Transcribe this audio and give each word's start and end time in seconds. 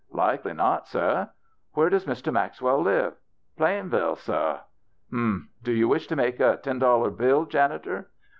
"Likely 0.27 0.53
not, 0.53 0.87
seh."" 0.87 1.25
Where 1.75 1.91
does 1.91 2.05
Mr. 2.07 2.33
Maxwell 2.33 2.81
live?"" 2.81 3.13
Plain 3.57 3.87
ville, 3.89 4.15
seh." 4.15 4.57
"Humph! 5.11 5.43
Do 5.61 5.71
you 5.71 5.87
wish 5.87 6.07
to 6.07 6.15
make 6.15 6.39
a 6.39 6.57
ten 6.57 6.79
dollar 6.79 7.11
bill, 7.11 7.45
janitor 7.45 8.09